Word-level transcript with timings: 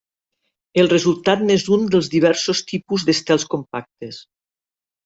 El 0.83 0.89
resultat 0.93 1.43
n'és 1.49 1.67
un 1.77 1.85
dels 1.97 2.11
diversos 2.17 2.65
tipus 2.73 3.07
d'estels 3.11 3.49
compactes. 3.55 4.25